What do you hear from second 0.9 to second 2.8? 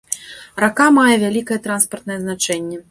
мае вялікае транспартнае значэнне.